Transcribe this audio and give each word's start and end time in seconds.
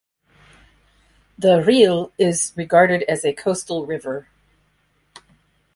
The 1.37 1.59
Risle 1.59 2.11
is 2.17 2.53
regarded 2.55 3.03
as 3.03 3.23
a 3.23 3.33
coastal 3.33 3.85
river. 3.85 4.27